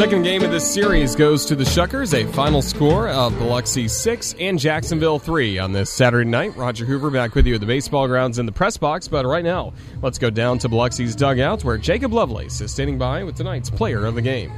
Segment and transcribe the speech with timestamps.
[0.00, 4.34] Second game of this series goes to the Shuckers, a final score of Biloxi 6
[4.40, 6.56] and Jacksonville 3 on this Saturday night.
[6.56, 9.44] Roger Hoover back with you at the baseball grounds in the press box, but right
[9.44, 13.68] now, let's go down to Biloxi's dugout where Jacob Lovelace is standing by with tonight's
[13.68, 14.50] player of the game.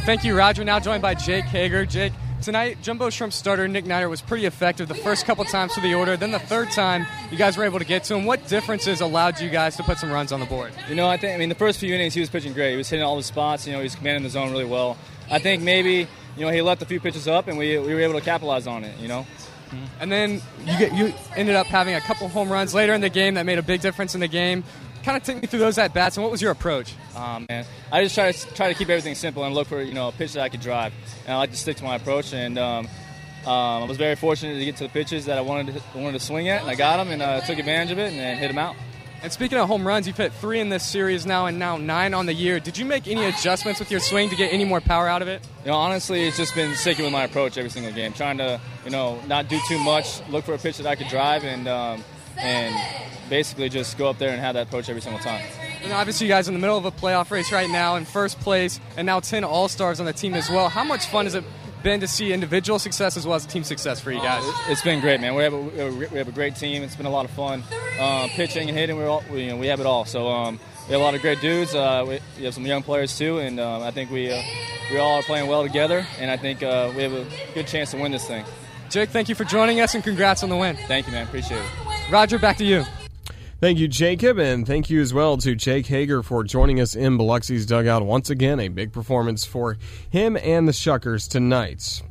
[0.00, 0.64] Thank you, Roger.
[0.64, 1.86] Now joined by Jake Hager.
[1.86, 5.82] Jake, tonight, Jumbo Shrimp starter Nick Neidert was pretty effective the first couple times through
[5.84, 6.16] the order.
[6.16, 8.24] Then the third time, you guys were able to get to him.
[8.24, 10.72] What differences allowed you guys to put some runs on the board?
[10.88, 12.72] You know, I think I mean the first few innings he was pitching great.
[12.72, 13.66] He was hitting all the spots.
[13.66, 14.96] You know, he was commanding the zone really well.
[15.30, 18.00] I think maybe you know he left a few pitches up, and we, we were
[18.00, 18.98] able to capitalize on it.
[18.98, 19.26] You know.
[20.00, 23.08] And then you get you ended up having a couple home runs later in the
[23.08, 24.64] game that made a big difference in the game.
[25.02, 26.94] Kind of take me through those at bats, and what was your approach?
[27.16, 29.94] Um, man, I just try to try to keep everything simple and look for you
[29.94, 30.92] know a pitch that I could drive,
[31.24, 32.34] and I like to stick to my approach.
[32.34, 32.86] And um,
[33.46, 36.18] um, I was very fortunate to get to the pitches that I wanted to, wanted
[36.18, 38.38] to swing at, and I got them and uh, took advantage of it and, and
[38.38, 38.76] hit them out.
[39.22, 42.14] And speaking of home runs, you've hit three in this series now, and now nine
[42.14, 42.58] on the year.
[42.58, 45.28] Did you make any adjustments with your swing to get any more power out of
[45.28, 45.46] it?
[45.62, 48.58] You know, honestly, it's just been sticking with my approach every single game, trying to
[48.84, 51.68] you know not do too much, look for a pitch that I could drive, and
[51.68, 52.04] um,
[52.38, 52.74] and
[53.28, 55.42] basically just go up there and have that approach every single time.
[55.82, 58.04] And obviously, you guys are in the middle of a playoff race right now, in
[58.04, 60.68] first place, and now 10 All Stars on the team as well.
[60.68, 61.44] How much fun has it
[61.82, 64.42] been to see individual success as well as team success for you guys?
[64.68, 65.34] It's been great, man.
[65.34, 66.82] We have a, we have a great team.
[66.82, 67.62] It's been a lot of fun.
[67.98, 70.04] Um, pitching and hitting, we're all, we, you know, we have it all.
[70.04, 71.74] So um, we have a lot of great dudes.
[71.74, 74.42] Uh, we, we have some young players too, and um, I think we uh,
[74.90, 76.06] we all are playing well together.
[76.18, 78.44] And I think uh, we have a good chance to win this thing.
[78.90, 80.76] Jake, thank you for joining us, and congrats on the win.
[80.88, 81.26] Thank you, man.
[81.26, 81.89] Appreciate it.
[82.10, 82.84] Roger, back to you.
[83.60, 87.18] Thank you, Jacob, and thank you as well to Jake Hager for joining us in
[87.18, 88.58] Biloxi's dugout once again.
[88.58, 89.76] A big performance for
[90.08, 92.02] him and the Shuckers tonight.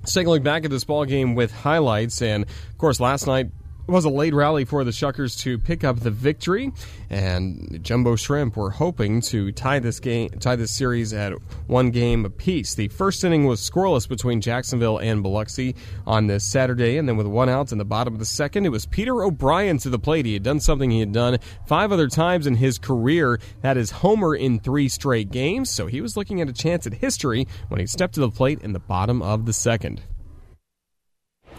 [0.00, 3.26] Let's take a look back at this ball game with highlights, and of course, last
[3.26, 3.50] night
[3.86, 6.72] was a late rally for the Shuckers to pick up the victory,
[7.10, 11.32] and Jumbo Shrimp were hoping to tie this game, tie this series at
[11.66, 12.74] one game apiece.
[12.74, 15.76] The first inning was scoreless between Jacksonville and Biloxi
[16.06, 18.70] on this Saturday, and then with one out in the bottom of the second, it
[18.70, 20.24] was Peter O'Brien to the plate.
[20.24, 23.38] He had done something he had done five other times in his career.
[23.60, 26.94] That is homer in three straight games, so he was looking at a chance at
[26.94, 30.02] history when he stepped to the plate in the bottom of the second.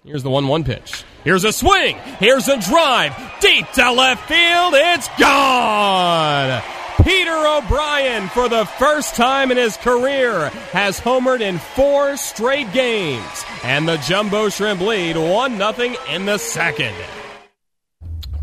[0.04, 1.04] Here's the 1 1 pitch.
[1.26, 1.98] Here's a swing.
[2.20, 3.16] Here's a drive.
[3.42, 4.76] Deep to left field.
[4.76, 6.62] It's gone.
[7.04, 13.44] Peter O'Brien, for the first time in his career, has homered in four straight games.
[13.64, 16.96] And the Jumbo Shrimp lead 1 0 in the second.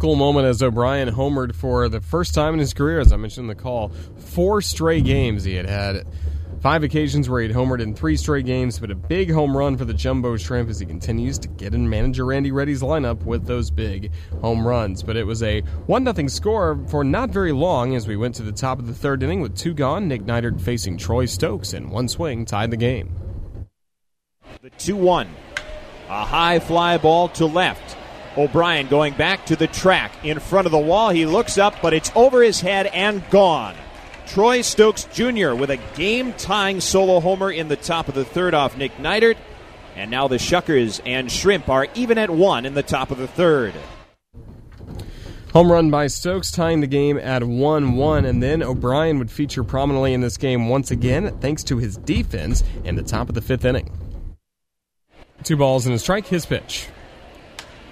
[0.00, 3.44] Cool moment as O'Brien homered for the first time in his career, as I mentioned
[3.44, 3.90] in the call.
[4.18, 6.04] Four straight games he had had
[6.60, 9.84] Five occasions where he'd homered in three straight games, but a big home run for
[9.84, 13.70] the Jumbo Shrimp as he continues to get in manager Randy Ready's lineup with those
[13.70, 15.02] big home runs.
[15.02, 18.42] But it was a 1 0 score for not very long as we went to
[18.42, 20.06] the top of the third inning with two gone.
[20.06, 23.14] Nick Neidert facing Troy Stokes, and one swing tied the game.
[24.60, 25.28] The 2 1.
[26.08, 27.96] A high fly ball to left.
[28.36, 31.10] O'Brien going back to the track in front of the wall.
[31.10, 33.74] He looks up, but it's over his head and gone.
[34.26, 35.54] Troy Stokes Jr.
[35.54, 39.36] with a game tying solo homer in the top of the third off Nick Neidert.
[39.96, 43.28] And now the Shuckers and Shrimp are even at one in the top of the
[43.28, 43.74] third.
[45.52, 49.62] Home run by Stokes tying the game at 1 1, and then O'Brien would feature
[49.62, 53.42] prominently in this game once again thanks to his defense in the top of the
[53.42, 53.90] fifth inning.
[55.42, 56.86] Two balls and a strike, his pitch.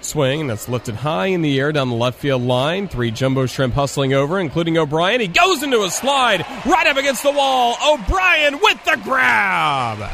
[0.05, 2.87] Swing and that's lifted high in the air down the left field line.
[2.87, 5.21] Three jumbo shrimp hustling over, including O'Brien.
[5.21, 7.75] He goes into a slide right up against the wall.
[7.93, 10.11] O'Brien with the grab.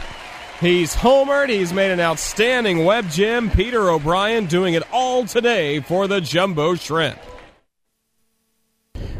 [0.59, 1.49] He's homered.
[1.49, 3.49] He's made an outstanding web gem.
[3.51, 7.19] Peter O'Brien doing it all today for the jumbo shrimp.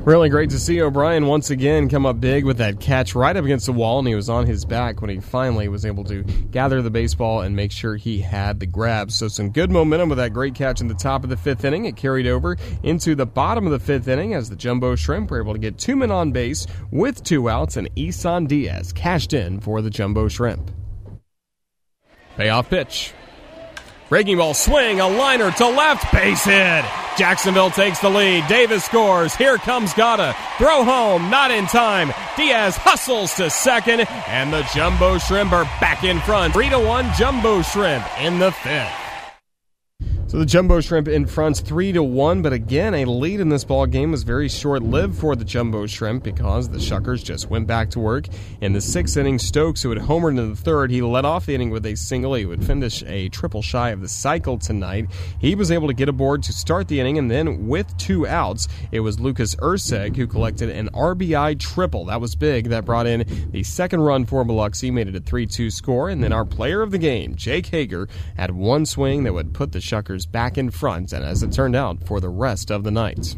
[0.07, 3.44] Really great to see O'Brien once again come up big with that catch right up
[3.44, 6.23] against the wall, and he was on his back when he finally was able to
[6.23, 9.12] gather the baseball and make sure he had the grab.
[9.12, 11.84] So, some good momentum with that great catch in the top of the fifth inning.
[11.84, 15.42] It carried over into the bottom of the fifth inning as the Jumbo Shrimp were
[15.42, 19.60] able to get two men on base with two outs, and Isan Diaz cashed in
[19.60, 20.71] for the Jumbo Shrimp.
[22.38, 23.13] Payoff pitch.
[24.09, 26.86] Breaking ball swing, a liner to left, base hit.
[27.18, 28.48] Jacksonville takes the lead.
[28.48, 29.36] Davis scores.
[29.36, 30.33] Here comes Gotta.
[30.57, 32.13] Throw home, not in time.
[32.38, 36.54] Diaz hustles to second, and the Jumbo Shrimp are back in front.
[36.54, 39.06] 3 to 1 Jumbo Shrimp in the fifth.
[40.27, 43.63] So the Jumbo Shrimp in front, three to one, but again, a lead in this
[43.63, 47.89] ball game was very short-lived for the Jumbo Shrimp because the Shuckers just went back
[47.91, 48.27] to work.
[48.59, 51.56] In the sixth inning, Stokes, who had homered in the third, he led off the
[51.56, 52.33] inning with a single.
[52.33, 55.07] He would finish a triple shy of the cycle tonight.
[55.39, 58.68] He was able to get aboard to start the inning, and then with two outs,
[58.91, 62.03] it was Lucas Erceg who collected an RBI triple.
[62.03, 62.68] That was big.
[62.68, 66.33] That brought in the second run for Biloxi, made it a 3-2 score, and then
[66.33, 70.17] our player of the game, Jake Hager, had one swing that would put the Shuckers
[70.25, 73.36] back in front, and as it turned out, for the rest of the night.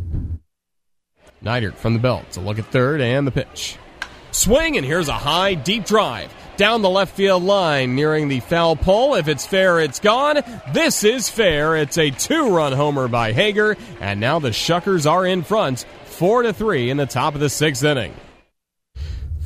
[1.44, 3.78] Neidert from the belt to look at third and the pitch.
[4.32, 8.76] Swing, and here's a high, deep drive down the left field line, nearing the foul
[8.76, 9.16] pole.
[9.16, 10.42] If it's fair, it's gone.
[10.74, 11.78] This is fair.
[11.78, 16.52] It's a two-run homer by Hager, and now the Shuckers are in front, four to
[16.52, 18.14] three in the top of the sixth inning.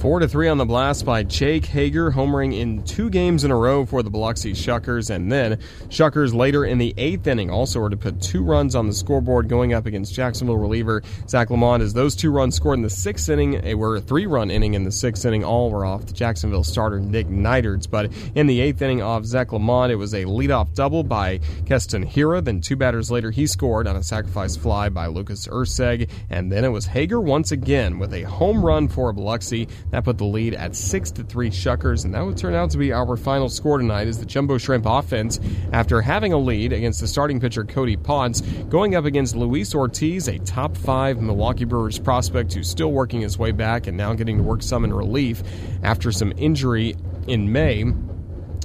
[0.03, 3.55] Four to three on the blast by Jake Hager, homering in two games in a
[3.55, 7.89] row for the Biloxi Shuckers, and then Shuckers later in the eighth inning also were
[7.89, 11.81] to put two runs on the scoreboard, going up against Jacksonville reliever Zach Lamont.
[11.81, 14.83] As those two runs scored in the sixth inning, they were a three-run inning in
[14.83, 15.45] the sixth inning.
[15.45, 19.53] All were off the Jacksonville starter Nick Neiderts, but in the eighth inning off Zach
[19.53, 22.43] Lamont, it was a leadoff double by Keston Hiura.
[22.43, 26.65] Then two batters later, he scored on a sacrifice fly by Lucas Erceg, and then
[26.65, 29.69] it was Hager once again with a home run for Biloxi.
[29.93, 32.79] That put the lead at 6 to 3 Shuckers, and that would turn out to
[32.79, 35.39] be our final score tonight as the Jumbo Shrimp offense,
[35.71, 40.27] after having a lead against the starting pitcher Cody Ponce, going up against Luis Ortiz,
[40.27, 44.37] a top five Milwaukee Brewers prospect who's still working his way back and now getting
[44.37, 45.43] to work some in relief
[45.83, 46.95] after some injury
[47.27, 47.93] in May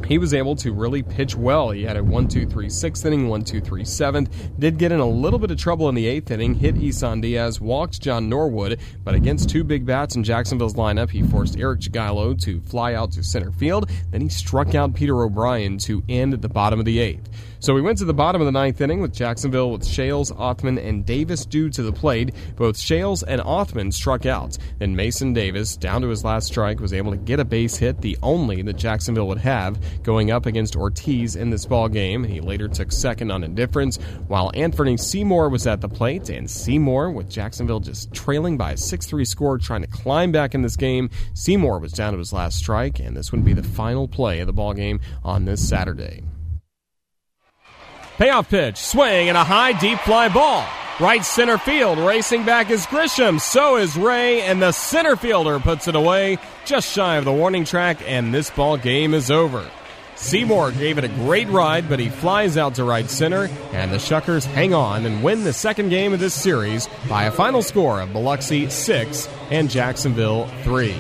[0.07, 1.71] he was able to really pitch well.
[1.71, 4.51] He had a 1 2 3 sixth inning, 1 2 3 seventh.
[4.59, 7.61] Did get in a little bit of trouble in the eighth inning, hit Isan Diaz,
[7.61, 12.41] walked John Norwood, but against two big bats in Jacksonville's lineup, he forced Eric Jagielo
[12.43, 13.91] to fly out to center field.
[14.11, 17.29] Then he struck out Peter O'Brien to end at the bottom of the eighth.
[17.61, 20.79] So we went to the bottom of the ninth inning with Jacksonville with Schales, Othman,
[20.79, 22.33] and Davis due to the plate.
[22.55, 24.57] Both Schales and Othman struck out.
[24.79, 28.01] Then Mason Davis, down to his last strike, was able to get a base hit,
[28.01, 32.25] the only that Jacksonville would have, going up against Ortiz in this ball game.
[32.25, 33.97] He later took second on indifference,
[34.27, 38.77] while Anthony Seymour was at the plate, and Seymour, with Jacksonville just trailing by a
[38.77, 41.11] 6-3 score, trying to climb back in this game.
[41.35, 44.47] Seymour was down to his last strike, and this would be the final play of
[44.47, 46.23] the ball game on this Saturday.
[48.19, 50.67] Payoff pitch, swing, and a high deep fly ball.
[50.99, 53.41] Right center field, racing back is Grisham.
[53.41, 57.65] So is Ray, and the center fielder puts it away just shy of the warning
[57.65, 59.71] track, and this ball game is over.
[60.19, 63.97] Seymour gave it a great ride, but he flies out to right center, and the
[63.97, 68.01] Shuckers hang on and win the second game of this series by a final score
[68.01, 70.95] of Biloxi 6 and Jacksonville 3.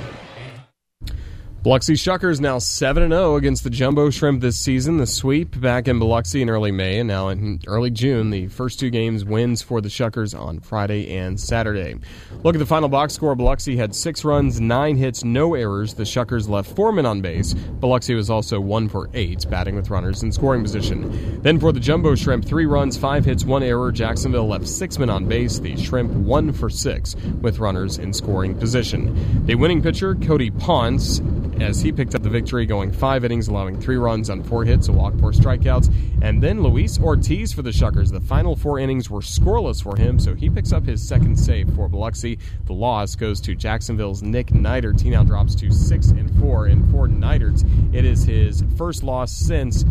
[1.60, 4.98] Biloxi Shuckers now 7 0 against the Jumbo Shrimp this season.
[4.98, 8.30] The sweep back in Biloxi in early May and now in early June.
[8.30, 11.96] The first two games wins for the Shuckers on Friday and Saturday.
[12.44, 13.34] Look at the final box score.
[13.34, 15.94] Biloxi had six runs, nine hits, no errors.
[15.94, 17.54] The Shuckers left four men on base.
[17.54, 21.42] Biloxi was also one for eight, batting with runners in scoring position.
[21.42, 23.90] Then for the Jumbo Shrimp, three runs, five hits, one error.
[23.90, 25.58] Jacksonville left six men on base.
[25.58, 29.44] The Shrimp one for six with runners in scoring position.
[29.44, 31.20] The winning pitcher, Cody Ponce,
[31.60, 34.88] as he picked up the victory, going five innings, allowing three runs on four hits,
[34.88, 35.92] a walk, four strikeouts.
[36.22, 38.10] And then Luis Ortiz for the Shuckers.
[38.10, 41.72] The final four innings were scoreless for him, so he picks up his second save
[41.74, 42.38] for Biloxi.
[42.64, 45.00] The loss goes to Jacksonville's Nick Neidert.
[45.00, 46.66] He now drops to six and four.
[46.66, 47.64] And for Neidert,
[47.94, 49.84] it is his first loss since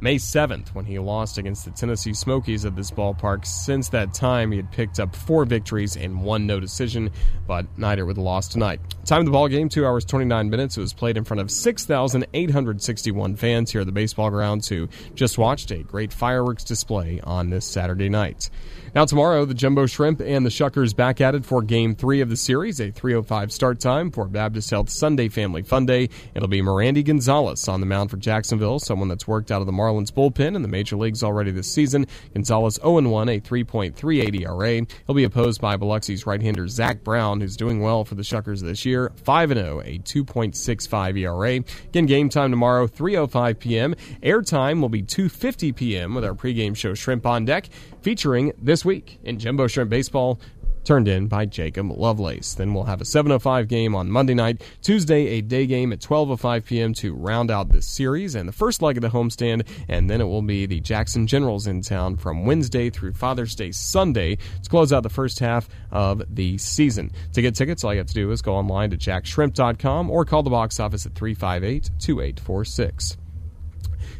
[0.00, 3.46] May 7th, when he lost against the Tennessee Smokies at this ballpark.
[3.46, 7.10] Since that time, he had picked up four victories and one no decision,
[7.46, 8.80] but neither with a loss tonight.
[9.06, 10.76] Time of the ball game, 2 hours 29 minutes.
[10.76, 15.38] It was played in front of 6,861 fans here at the baseball grounds who just
[15.38, 18.50] watched a great fireworks display on this Saturday night.
[18.94, 22.30] Now, tomorrow, the Jumbo Shrimp and the Shuckers back at it for Game 3 of
[22.30, 26.08] the series, a 3.05 start time for Baptist Health Sunday Family Fun Day.
[26.34, 29.72] It'll be Merandy Gonzalez on the mound for Jacksonville, someone that's worked out of the
[29.86, 32.06] Marlins bullpen in the major leagues already this season.
[32.34, 34.86] Gonzalez 0-1, a 3.38 ERA.
[35.06, 38.84] He'll be opposed by Biloxi's right-hander Zach Brown, who's doing well for the Shuckers this
[38.84, 41.64] year, 5-0, a 2.65 ERA.
[41.88, 43.94] Again, game time tomorrow, 3.05 p.m.
[44.22, 46.14] Airtime will be 2.50 p.m.
[46.14, 47.68] with our pregame show Shrimp on Deck
[48.02, 50.40] featuring this week in Jumbo Shrimp Baseball
[50.86, 52.54] turned in by Jacob Lovelace.
[52.54, 56.64] Then we'll have a 7:05 game on Monday night, Tuesday a day game at 12:05
[56.64, 56.94] p.m.
[56.94, 60.24] to round out this series and the first leg of the homestand, and then it
[60.24, 64.92] will be the Jackson Generals in town from Wednesday through Father's Day Sunday to close
[64.92, 67.10] out the first half of the season.
[67.32, 70.42] To get tickets, all you have to do is go online to jaxshrimp.com or call
[70.42, 73.16] the box office at 358 2846.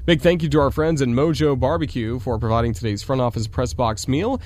[0.04, 3.74] Big thank you to our friends at Mojo Barbecue for providing today's front office press
[3.74, 4.40] box meal.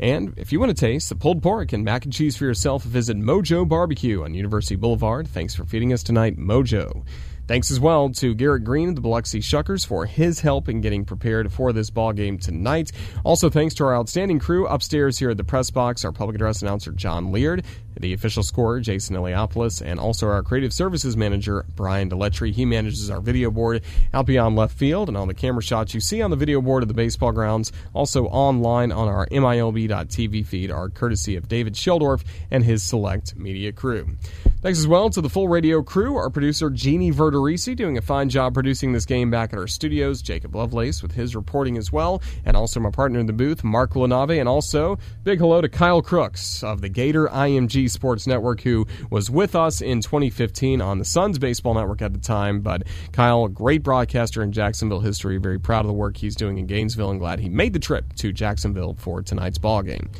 [0.00, 2.82] And if you want to taste the pulled pork and mac and cheese for yourself,
[2.82, 5.28] visit Mojo Barbecue on University Boulevard.
[5.28, 7.04] Thanks for feeding us tonight, Mojo.
[7.48, 11.04] Thanks as well to Garrett Green of the Biloxi Shuckers for his help in getting
[11.04, 12.92] prepared for this ball game tonight.
[13.24, 16.62] Also, thanks to our outstanding crew upstairs here at the press box, our public address
[16.62, 17.64] announcer John Leard,
[17.98, 22.52] the official scorer Jason Eliopoulos, and also our creative services manager Brian Deletry.
[22.52, 23.82] He manages our video board
[24.12, 26.82] out beyond left field and all the camera shots you see on the video board
[26.82, 27.72] of the baseball grounds.
[27.94, 33.72] Also online on our MILB.TV feed are courtesy of David Sheldorf and his select media
[33.72, 34.16] crew.
[34.62, 38.28] Thanks as well to the full radio crew, our producer Jeannie Verderisi doing a fine
[38.28, 42.22] job producing this game back at our studios, Jacob Lovelace with his reporting as well,
[42.44, 46.00] and also my partner in the booth, Mark Lanave, and also big hello to Kyle
[46.00, 51.04] Crooks of the Gator IMG Sports Network, who was with us in 2015 on the
[51.04, 52.60] Suns Baseball Network at the time.
[52.60, 56.66] But Kyle, great broadcaster in Jacksonville history, very proud of the work he's doing in
[56.66, 60.10] Gainesville and glad he made the trip to Jacksonville for tonight's ball game.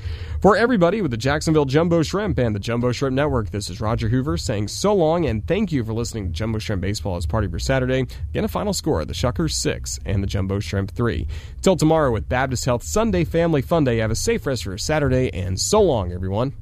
[0.41, 4.09] For everybody with the Jacksonville Jumbo Shrimp and the Jumbo Shrimp Network, this is Roger
[4.09, 7.45] Hoover saying so long and thank you for listening to Jumbo Shrimp Baseball as part
[7.45, 8.07] of your Saturday.
[8.31, 11.27] Again, a final score the Shuckers 6 and the Jumbo Shrimp 3.
[11.61, 15.33] Till tomorrow with Baptist Health Sunday Family Fun Day, have a safe rest for Saturday
[15.33, 16.53] and so long, everyone.